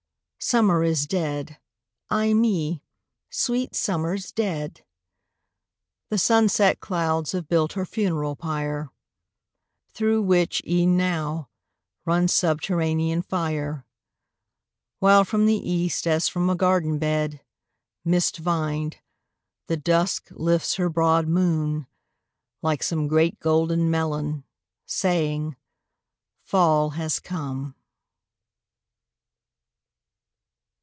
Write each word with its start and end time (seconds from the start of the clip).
Summer 0.43 0.81
is 0.83 1.05
dead, 1.05 1.59
ay 2.09 2.33
me! 2.33 2.81
sweet 3.29 3.75
Summer's 3.75 4.31
dead! 4.31 4.83
The 6.09 6.17
sunset 6.17 6.79
clouds 6.79 7.33
have 7.33 7.47
built 7.47 7.73
her 7.73 7.85
funeral 7.85 8.35
pyre, 8.35 8.89
Through 9.93 10.23
which, 10.23 10.59
e'en 10.65 10.97
now, 10.97 11.47
runs 12.05 12.33
subterranean 12.33 13.21
fire: 13.21 13.85
While 14.97 15.25
from 15.25 15.45
the 15.45 15.57
East, 15.57 16.07
as 16.07 16.27
from 16.27 16.49
a 16.49 16.55
garden 16.55 16.97
bed, 16.97 17.41
Mist 18.03 18.37
vined, 18.37 18.97
the 19.67 19.77
Dusk 19.77 20.29
lifts 20.31 20.73
her 20.73 20.89
broad 20.89 21.27
moon 21.27 21.85
like 22.63 22.81
some 22.81 23.07
Great 23.07 23.39
golden 23.39 23.91
melon 23.91 24.43
saying, 24.87 25.55
"Fall 26.43 26.89
has 26.97 27.19
come." 27.19 27.75